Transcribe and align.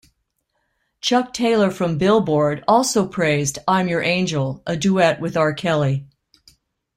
Chuck 0.99 1.31
Taylor 1.31 1.69
from 1.69 1.99
"Billboard" 1.99 2.63
also 2.67 3.07
praised 3.07 3.59
"I'm 3.67 3.87
Your 3.87 4.01
Angel", 4.01 4.63
a 4.65 4.75
duet 4.75 5.21
with 5.21 5.37
R. 5.37 5.53
Kelly. 5.53 6.07